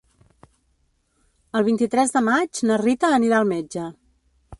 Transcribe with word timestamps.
El 1.59 1.65
vint-i-tres 1.67 2.13
de 2.15 2.23
maig 2.29 2.61
na 2.71 2.79
Rita 2.85 3.13
anirà 3.19 3.39
al 3.43 3.47
metge. 3.51 3.85